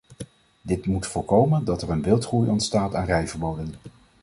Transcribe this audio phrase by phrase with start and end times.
[0.61, 3.73] Dit moet voorkomen dat er een wildgroei ontstaat aan rijverboden.